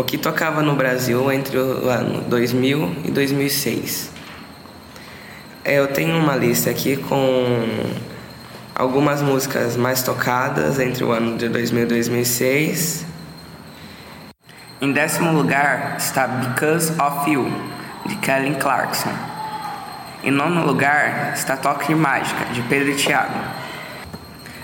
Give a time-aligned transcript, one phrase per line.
[0.00, 4.10] O que tocava no Brasil entre o ano 2000 e 2006?
[5.62, 7.44] É, eu tenho uma lista aqui com
[8.74, 13.04] algumas músicas mais tocadas entre o ano de 2000 e 2006.
[14.80, 17.52] Em décimo lugar está Because of You,
[18.06, 19.12] de Kelly Clarkson.
[20.24, 23.38] Em nono lugar está Toque Mágica, de Pedro e Thiago.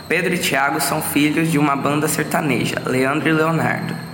[0.08, 4.05] Pedro e Thiago são filhos de uma banda sertaneja, Leandro e Leonardo.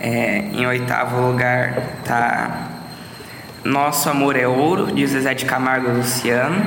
[0.00, 2.68] É, em oitavo lugar está
[3.64, 6.62] Nosso Amor é Ouro, de Zezé de Camargo Luciano.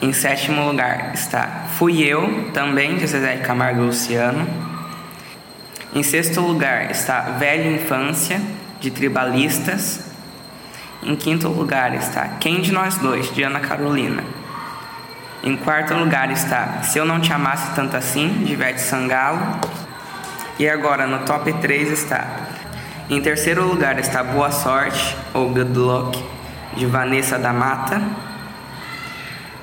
[0.00, 4.46] Em sétimo lugar está Fui Eu, também de Zezé de Camargo Luciano.
[5.94, 8.40] Em sexto lugar está Velha Infância,
[8.78, 10.06] de Tribalistas.
[11.02, 14.22] Em quinto lugar está Quem de Nós Dois, de Ana Carolina.
[15.42, 19.60] Em quarto lugar está Se Eu Não Te Amasse Tanto Assim, de Ivete Sangalo.
[20.58, 22.26] E agora no top 3 está.
[23.08, 26.22] Em terceiro lugar está Boa Sorte, ou Good Luck,
[26.76, 28.02] de Vanessa da Mata.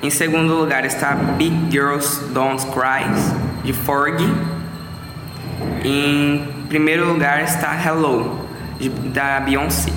[0.02, 3.04] Em segundo lugar está Big Girls Don't Cry,
[3.62, 4.22] de Forg.
[5.84, 9.92] Em primeiro lugar está Hello, de, da Beyoncé.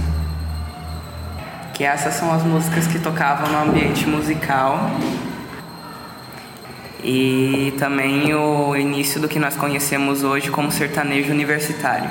[1.73, 4.91] Que essas são as músicas que tocavam no ambiente musical.
[7.03, 12.09] E também o início do que nós conhecemos hoje como sertanejo universitário.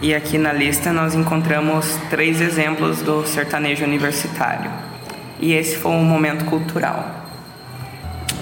[0.00, 4.70] E aqui na lista nós encontramos três exemplos do sertanejo universitário.
[5.40, 7.26] E esse foi um momento cultural.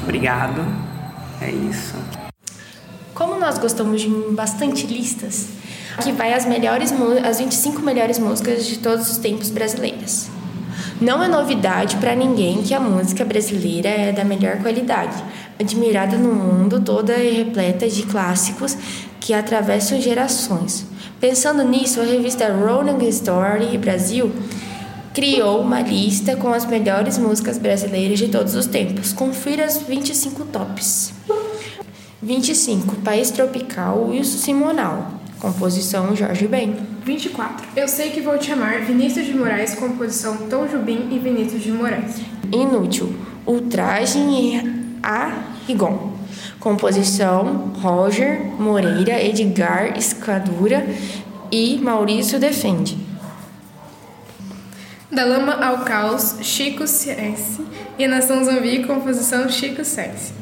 [0.02, 0.62] Obrigado.
[1.40, 1.94] É isso.
[3.14, 5.48] Como nós gostamos de bastante listas,
[5.96, 6.92] aqui vai as melhores
[7.24, 10.30] as 25 melhores músicas de todos os tempos brasileiras.
[11.00, 15.16] Não é novidade para ninguém que a música brasileira é da melhor qualidade,
[15.58, 18.76] admirada no mundo toda e repleta de clássicos
[19.20, 20.86] que atravessam gerações.
[21.20, 24.30] Pensando nisso, a revista Rolling Story Brasil
[25.14, 29.14] criou uma lista com as melhores músicas brasileiras de todos os tempos.
[29.14, 31.14] Confira as 25 tops.
[32.22, 32.96] 25.
[32.96, 35.12] País Tropical, Wilson Simonal.
[35.40, 36.76] Composição Jorge Ben.
[37.04, 37.66] 24.
[37.76, 39.74] Eu sei que vou te amar, Vinícius de Moraes.
[39.74, 42.16] Composição Tom Jubim e Vinícius de Moraes.
[42.52, 43.14] Inútil.
[43.46, 45.32] Ultragem a
[45.66, 46.12] Rigon.
[46.60, 50.86] Composição Roger Moreira, Edgar Escadura
[51.50, 52.98] e Maurício Defende.
[55.10, 57.64] Da Lama ao Caos, Chico Science
[57.98, 60.32] e Nação Zumbi, composição Chico Science.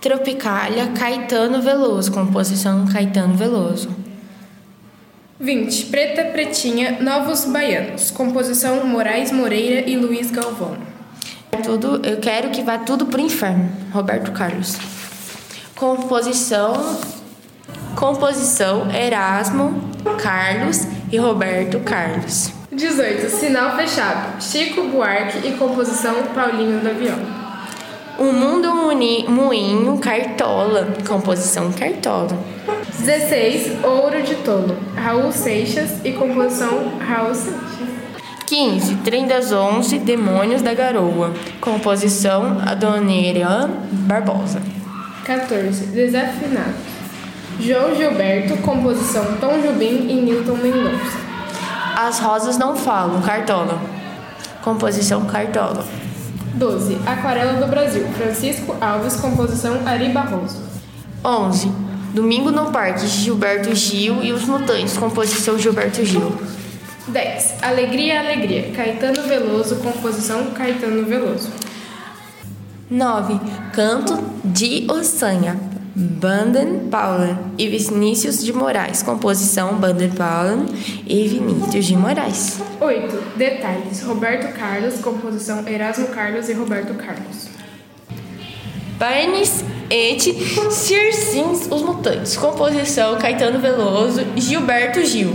[0.00, 3.94] Tropicália, Caetano Veloso, composição Caetano Veloso.
[5.38, 5.86] 20.
[5.86, 10.91] Preta Pretinha, Novos Baianos, composição Moraes Moreira e Luiz Galvão.
[11.60, 14.76] Tudo, eu quero que vá tudo pro inferno, Roberto Carlos.
[15.76, 16.98] Composição
[17.94, 22.50] Composição Erasmo Carlos e Roberto Carlos.
[22.72, 23.28] 18.
[23.28, 27.42] Sinal Fechado, Chico Buarque e composição Paulinho da Viola.
[28.18, 28.72] O Mundo
[29.28, 32.36] Moinho Cartola, composição Cartola.
[32.98, 33.84] 16.
[33.84, 38.01] Ouro de Tolo, Raul Seixas e composição Raul Seixas.
[38.52, 38.96] 15.
[38.96, 44.60] Trem das Onze, Demônios da Garoa, composição Adoniran Barbosa.
[45.24, 45.86] 14.
[45.86, 46.74] Desafinado,
[47.58, 51.16] João Gilberto, composição Tom Jubim e Newton Mendonça.
[51.96, 53.80] As Rosas Não Falam, Cartola,
[54.62, 55.86] composição Cartola.
[56.52, 56.98] 12.
[57.06, 58.06] Aquarela do Brasil.
[58.08, 60.60] Francisco Alves, composição Ari Barroso.
[61.24, 61.72] 11.
[62.12, 66.30] Domingo no Parque, Gilberto Gil e os Mutantes, composição Gilberto Gil.
[67.08, 67.54] 10.
[67.62, 68.70] Alegria, Alegria.
[68.72, 71.50] Caetano Veloso, composição Caetano Veloso.
[72.90, 73.40] 9.
[73.72, 75.58] Canto de Ossanha,
[75.94, 79.02] Banden Paulen e Vinícius de Moraes.
[79.02, 80.66] Composição Banden Paulen
[81.06, 82.60] e Vinícius de Moraes.
[82.80, 83.36] 8.
[83.36, 84.02] Detalhes.
[84.02, 85.00] Roberto Carlos.
[85.00, 87.48] Composição Erasmo Carlos e Roberto Carlos.
[88.98, 90.20] Barnes et
[90.70, 92.36] Circins Os Mutantes.
[92.36, 95.32] Composição Caetano Veloso Gilberto Gil.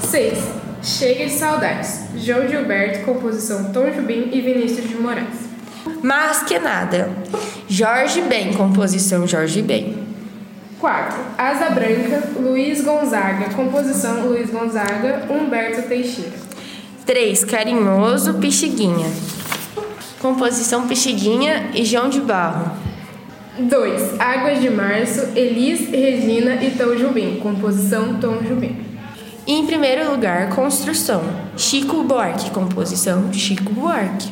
[0.00, 0.65] 6.
[0.82, 2.06] Chega de Saudades.
[2.16, 3.04] João Gilberto.
[3.04, 5.46] Composição Tom Jubim e Vinícius de Moraes.
[6.02, 7.10] Mas que nada.
[7.68, 10.06] Jorge Ben, composição Jorge Ben.
[10.78, 11.18] 4.
[11.38, 16.32] Asa Branca, Luiz Gonzaga, composição Luiz Gonzaga, Humberto Teixeira.
[17.06, 17.44] 3.
[17.44, 19.06] Carinhoso, Pixiguinha,
[20.20, 22.72] composição Pixiguinha e João de Barro.
[23.58, 24.20] 2.
[24.20, 28.85] Águas de Março, Elis Regina e Tom Jubim, composição Tom Jubim.
[29.46, 31.22] E em primeiro lugar, Construção,
[31.56, 34.28] Chico Buarque, composição Chico Buarque.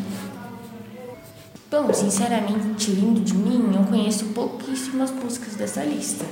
[1.71, 6.25] Bom, sinceramente, lindo de mim, eu conheço pouquíssimas músicas dessa lista.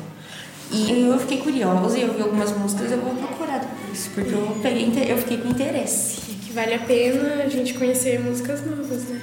[0.73, 4.59] E eu fiquei curiosa e eu vi algumas músicas, eu vou procurar depois, porque eu,
[4.61, 6.21] peguei, eu fiquei com interesse.
[6.45, 9.21] Que vale a pena a gente conhecer músicas novas, né?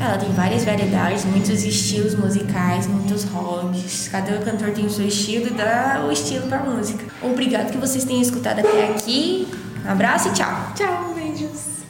[0.00, 4.08] Ela tem várias variedades, muitos estilos musicais, muitos hobbies.
[4.08, 7.04] Cada cantor tem o seu estilo e dá o estilo pra música.
[7.20, 9.46] Obrigado que vocês tenham escutado até aqui.
[9.84, 10.72] Um abraço e tchau.
[10.74, 11.80] Tchau, beijos.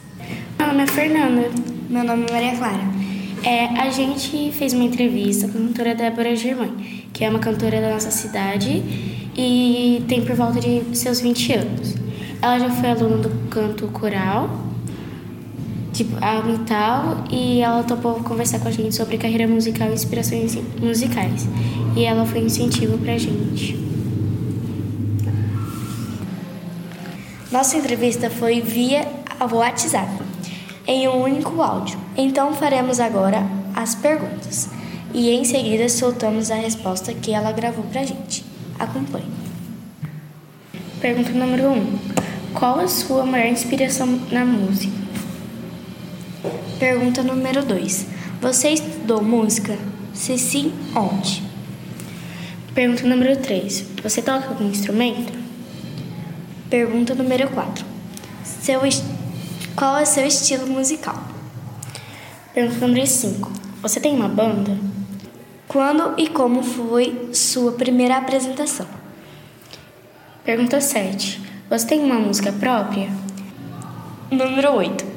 [0.59, 1.49] Meu nome é Fernanda.
[1.89, 2.83] Meu nome é Maria Clara.
[3.45, 7.79] É, a gente fez uma entrevista com a cantora Débora Germain, que é uma cantora
[7.79, 8.83] da nossa cidade
[9.37, 11.95] e tem por volta de seus 20 anos.
[12.41, 14.49] Ela já foi aluna do canto coral,
[16.03, 19.93] tipo, algo e tal, e ela topou conversar com a gente sobre carreira musical e
[19.93, 21.47] inspirações musicais.
[21.95, 23.79] E ela foi um incentivo pra gente.
[27.51, 29.07] Nossa entrevista foi via
[29.51, 30.09] WhatsApp,
[30.87, 31.99] em um único áudio.
[32.17, 33.45] Então faremos agora
[33.75, 34.69] as perguntas
[35.13, 38.45] e em seguida soltamos a resposta que ela gravou pra gente.
[38.79, 39.25] Acompanhe.
[40.99, 41.73] Pergunta número 1.
[41.73, 41.99] Um.
[42.53, 45.01] Qual a sua maior inspiração na música?
[46.81, 48.07] Pergunta número 2.
[48.41, 49.77] Você estudou música?
[50.15, 51.43] Se sim, onde?
[52.73, 53.85] Pergunta número 3.
[54.01, 55.31] Você toca algum instrumento?
[56.71, 57.85] Pergunta número 4.
[58.43, 58.81] Seu.
[59.75, 61.23] Qual é seu estilo musical?
[62.51, 63.51] Pergunta número 5.
[63.83, 64.75] Você tem uma banda?
[65.67, 68.87] Quando e como foi sua primeira apresentação?
[70.43, 71.39] Pergunta 7.
[71.69, 73.07] Você tem uma música própria?
[74.31, 75.10] Número 8.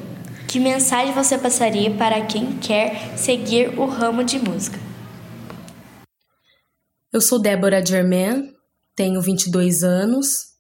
[0.55, 4.79] Que mensagem você passaria para quem quer seguir o ramo de música?
[7.13, 8.55] Eu sou Débora Germain,
[8.95, 10.55] tenho 22 anos,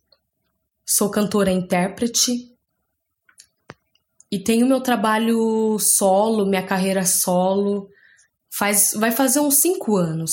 [0.85, 2.33] sou cantora intérprete
[4.33, 7.89] e tenho meu trabalho solo, minha carreira solo,
[8.51, 10.33] faz, vai fazer uns 5 anos.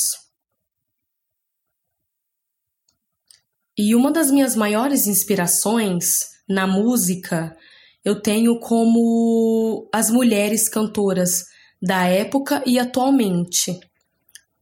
[3.77, 7.55] E uma das minhas maiores inspirações na música
[8.03, 11.43] eu tenho como as mulheres cantoras
[11.81, 13.77] da época e atualmente.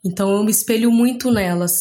[0.05, 1.73] Então eu me espelho muito nelas,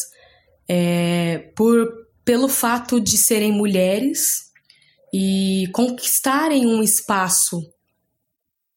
[0.69, 1.89] é, por
[2.25, 4.49] pelo fato de serem mulheres
[5.15, 7.59] e conquistarem um espaço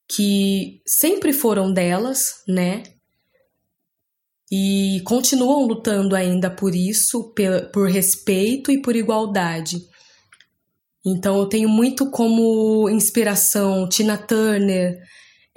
[0.07, 2.83] que sempre foram delas, né?
[4.49, 7.33] E continuam lutando ainda por isso,
[7.73, 9.77] por respeito e por igualdade.
[11.05, 14.99] Então eu tenho muito como inspiração Tina Turner,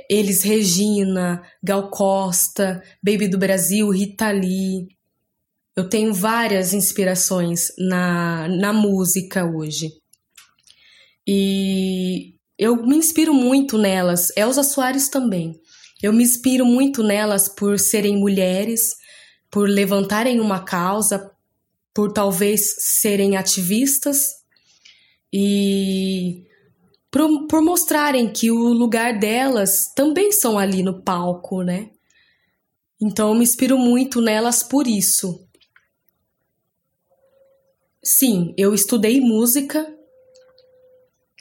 [0.08, 4.88] Elis Regina, Gal Costa, Baby do Brasil, Rita Lee.
[5.76, 9.90] Eu tenho várias inspirações na, na música hoje.
[11.26, 15.54] E eu me inspiro muito nelas, Elza Soares também.
[16.02, 18.90] Eu me inspiro muito nelas por serem mulheres,
[19.50, 21.30] por levantarem uma causa,
[21.94, 24.43] por talvez serem ativistas
[25.36, 26.46] e
[27.10, 31.90] por, por mostrarem que o lugar delas também são ali no palco, né?
[33.02, 35.44] Então eu me inspiro muito nelas por isso.
[38.00, 39.84] Sim, eu estudei música.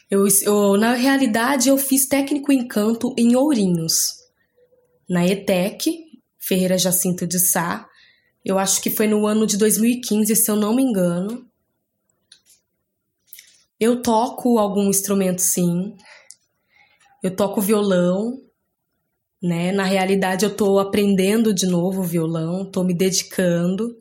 [0.10, 3.94] Eu, eu, na realidade, eu fiz técnico em canto em Ourinhos,
[5.08, 5.92] na ETEC,
[6.40, 7.88] Ferreira Jacinto de Sá.
[8.44, 11.48] Eu acho que foi no ano de 2015, se eu não me engano.
[13.84, 15.94] Eu toco algum instrumento, sim.
[17.22, 18.40] Eu toco violão,
[19.42, 19.74] né?
[19.74, 23.94] Na realidade, eu tô aprendendo de novo violão, tô me dedicando.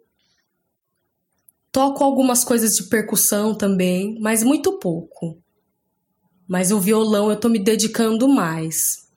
[1.72, 5.36] Toco algumas coisas de percussão também, mas muito pouco.
[6.46, 9.08] Mas o violão eu tô me dedicando mais.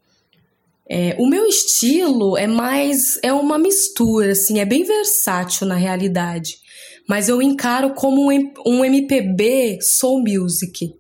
[0.90, 3.20] É, o meu estilo é mais.
[3.22, 6.65] é uma mistura, assim, é bem versátil na realidade
[7.08, 8.32] mas eu encaro como
[8.66, 10.94] um MPB soul music.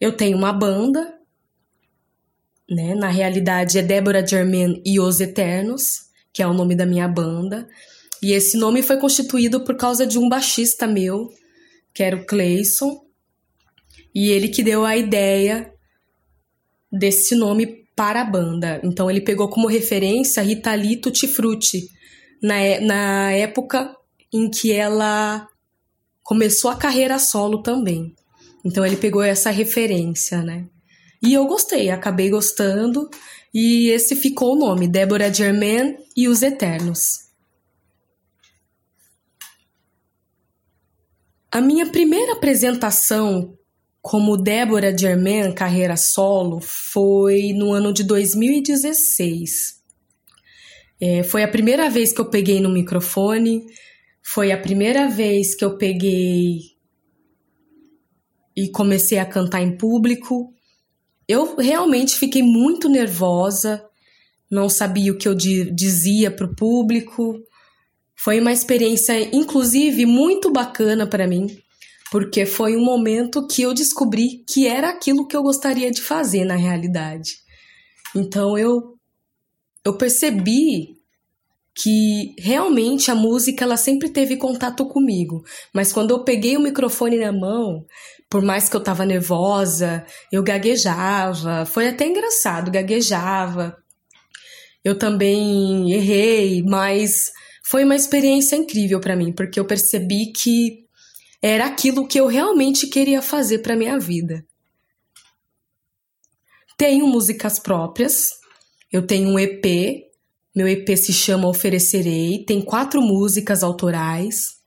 [0.00, 1.14] Eu tenho uma banda,
[2.68, 2.94] né?
[2.94, 7.68] Na realidade é Débora Germain e Os Eternos, que é o nome da minha banda.
[8.22, 11.28] E esse nome foi constituído por causa de um baixista meu,
[11.94, 13.00] que era o Clayson,
[14.14, 15.72] e ele que deu a ideia
[16.92, 18.80] desse nome para a banda.
[18.82, 21.88] Então ele pegou como referência Rita Lee Tutti Frutti,
[22.42, 23.94] na, é, na época
[24.32, 25.48] em que ela
[26.22, 28.14] começou a carreira solo também.
[28.64, 30.66] Então ele pegou essa referência, né?
[31.22, 33.08] E eu gostei, acabei gostando.
[33.52, 37.30] E esse ficou o nome, Débora Germain e os Eternos.
[41.50, 43.58] A minha primeira apresentação
[44.00, 49.79] como Débora Germain, carreira solo, foi no ano de 2016.
[51.00, 53.64] É, foi a primeira vez que eu peguei no microfone,
[54.22, 56.58] foi a primeira vez que eu peguei
[58.54, 60.52] e comecei a cantar em público.
[61.26, 63.82] Eu realmente fiquei muito nervosa,
[64.50, 67.40] não sabia o que eu dizia para o público.
[68.14, 71.46] Foi uma experiência, inclusive, muito bacana para mim,
[72.10, 76.44] porque foi um momento que eu descobri que era aquilo que eu gostaria de fazer
[76.44, 77.36] na realidade.
[78.14, 78.99] Então eu
[79.84, 81.00] eu percebi
[81.74, 87.16] que realmente a música ela sempre teve contato comigo, mas quando eu peguei o microfone
[87.16, 87.86] na mão,
[88.28, 93.76] por mais que eu tava nervosa, eu gaguejava, foi até engraçado, gaguejava.
[94.84, 97.30] Eu também errei, mas
[97.64, 100.84] foi uma experiência incrível para mim, porque eu percebi que
[101.42, 104.44] era aquilo que eu realmente queria fazer para minha vida.
[106.76, 108.39] Tenho músicas próprias,
[108.92, 109.64] eu tenho um EP,
[110.54, 114.58] meu EP se chama Oferecerei, tem quatro músicas autorais.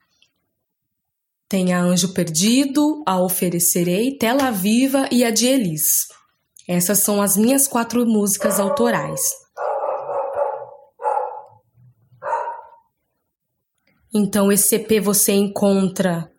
[1.50, 6.08] Tem a Anjo Perdido, a Oferecerei, Tela Viva e a de Elis.
[6.68, 9.20] Essas são as minhas quatro músicas autorais.
[14.16, 16.32] Então, esse EP você encontra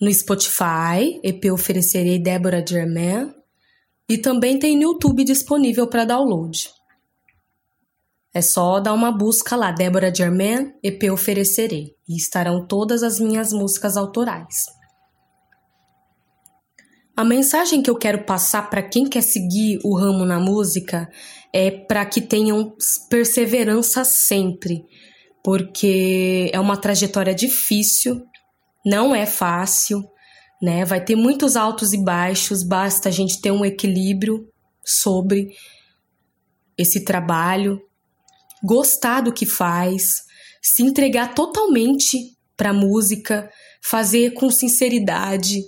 [0.00, 3.30] no Spotify, EP Oferecerei Débora Germain,
[4.08, 6.70] e também tem no YouTube disponível para download.
[8.34, 13.52] É só dar uma busca lá, Débora Germain, EP Oferecerei, e estarão todas as minhas
[13.52, 14.64] músicas autorais.
[17.16, 21.08] A mensagem que eu quero passar para quem quer seguir o ramo na música
[21.52, 22.74] é para que tenham
[23.08, 24.84] perseverança sempre,
[25.40, 28.20] porque é uma trajetória difícil,
[28.84, 30.02] não é fácil,
[30.60, 30.84] né?
[30.84, 34.48] Vai ter muitos altos e baixos, basta a gente ter um equilíbrio
[34.84, 35.50] sobre
[36.76, 37.80] esse trabalho
[38.64, 40.22] gostar do que faz,
[40.62, 43.50] se entregar totalmente para a música,
[43.82, 45.60] fazer com sinceridade.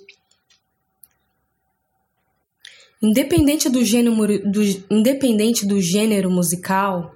[3.03, 4.17] Independente do gênero,
[4.51, 7.13] do, independente do gênero musical,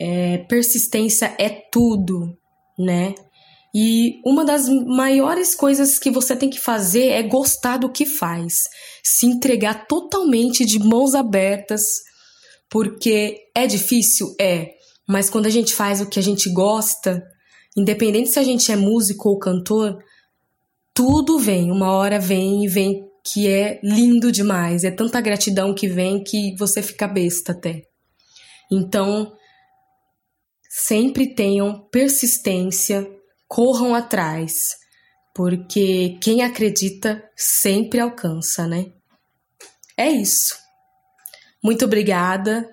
[0.00, 2.36] é, persistência é tudo,
[2.76, 3.14] né?
[3.74, 8.64] E uma das maiores coisas que você tem que fazer é gostar do que faz,
[9.04, 12.07] se entregar totalmente de mãos abertas
[12.70, 14.34] porque é difícil?
[14.40, 14.70] É.
[15.08, 17.22] Mas quando a gente faz o que a gente gosta,
[17.76, 19.98] independente se a gente é músico ou cantor,
[20.94, 21.70] tudo vem.
[21.70, 24.84] Uma hora vem e vem que é lindo demais.
[24.84, 27.82] É tanta gratidão que vem que você fica besta até.
[28.70, 29.32] Então,
[30.68, 33.08] sempre tenham persistência,
[33.46, 34.52] corram atrás,
[35.34, 38.86] porque quem acredita sempre alcança, né?
[39.96, 40.67] É isso.
[41.68, 42.66] Muito obrigada.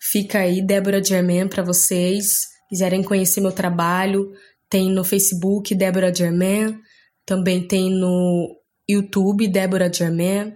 [0.00, 2.48] Fica aí Débora Germain para vocês.
[2.66, 4.32] Quiserem conhecer meu trabalho,
[4.70, 6.78] tem no Facebook Débora Germain,
[7.26, 8.58] também tem no
[8.88, 10.54] YouTube Débora Germain.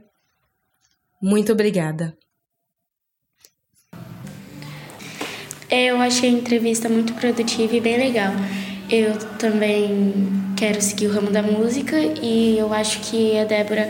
[1.22, 2.16] Muito obrigada.
[5.70, 8.32] Eu achei a entrevista muito produtiva e bem legal.
[8.88, 10.14] Eu também
[10.56, 13.86] quero seguir o ramo da música e eu acho que a Débora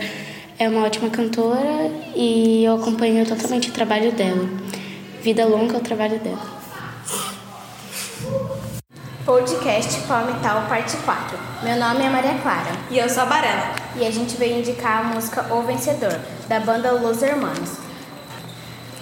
[0.59, 4.49] é uma ótima cantora e eu acompanho totalmente o trabalho dela.
[5.21, 6.57] Vida longa ao trabalho dela.
[9.23, 11.37] Podcast Palmital Parte 4.
[11.63, 12.71] Meu nome é Maria Clara.
[12.89, 13.75] E eu sou a Barela.
[13.97, 17.77] E a gente veio indicar a música O Vencedor, da banda Los Hermanos.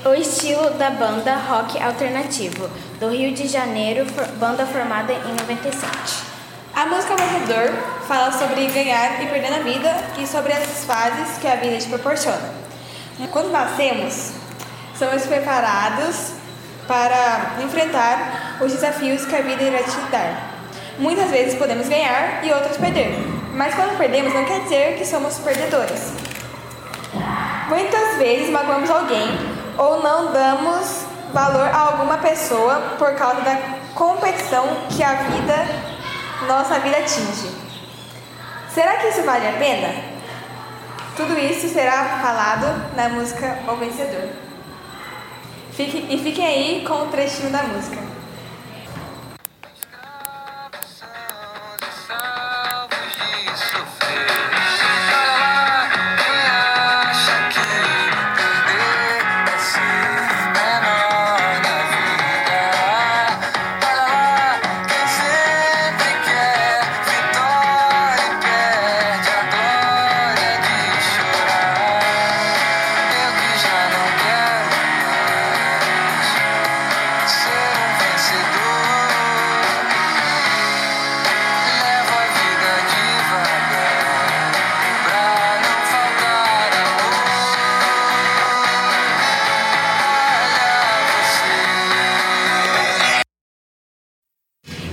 [0.03, 2.69] O estilo da banda rock alternativo,
[2.99, 4.05] do Rio de Janeiro,
[4.39, 6.34] banda formada em 97.
[6.75, 7.73] A música Morredor
[8.05, 11.87] fala sobre ganhar e perder na vida e sobre as fases que a vida te
[11.87, 12.49] proporciona.
[13.31, 14.33] Quando nascemos,
[14.99, 16.33] somos preparados
[16.85, 20.51] para enfrentar os desafios que a vida irá te dar.
[20.99, 23.15] Muitas vezes podemos ganhar e outras perder,
[23.53, 26.11] mas quando perdemos não quer dizer que somos perdedores.
[27.69, 29.29] Muitas vezes magoamos alguém
[29.77, 33.57] ou não damos valor a alguma pessoa por causa da
[33.93, 35.84] competição que a vida
[36.45, 37.51] nossa vida atinge.
[38.73, 40.15] Será que isso vale a pena?
[41.15, 44.29] Tudo isso será falado na música O Vencedor.
[45.71, 48.14] Fique, e fiquem aí com o trechinho da música.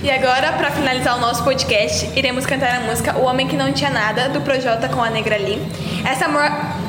[0.03, 3.71] E agora, para finalizar o nosso podcast, iremos cantar a música O Homem que Não
[3.71, 5.61] Tinha Nada, do Projota com a Negra Lee.
[6.05, 6.25] Essa,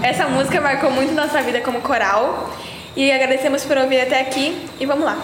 [0.02, 2.52] essa música marcou muito nossa vida como coral.
[2.96, 4.66] E agradecemos por ouvir até aqui.
[4.80, 5.16] E vamos lá.